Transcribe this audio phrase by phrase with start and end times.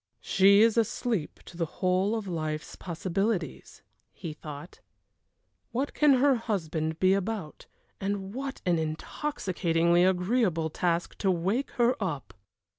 [0.19, 4.79] "She is asleep to the whole of life's possibilities," he thought.
[5.69, 7.67] "What can her husband be about,
[7.99, 12.33] and what an intoxicatingly agreeable task to wake her up!"